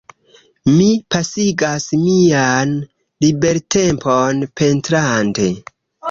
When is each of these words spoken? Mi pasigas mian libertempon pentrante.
Mi 0.75 0.85
pasigas 1.15 1.83
mian 2.05 2.71
libertempon 3.25 4.41
pentrante. 4.63 5.47